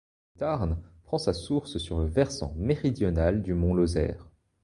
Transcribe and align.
Le 0.33 0.39
Tarn 0.39 0.77
prend 1.03 1.19
sa 1.19 1.31
source 1.31 1.77
sur 1.77 1.99
le 1.99 2.07
versant 2.07 2.55
méridional 2.57 3.43
du 3.43 3.53
mont 3.53 3.75
Lozère. 3.75 4.27